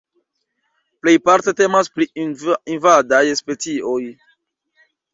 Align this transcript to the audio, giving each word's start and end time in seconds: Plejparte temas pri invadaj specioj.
Plejparte 1.05 1.53
temas 1.59 1.93
pri 1.99 2.09
invadaj 2.79 3.23
specioj. 3.45 4.03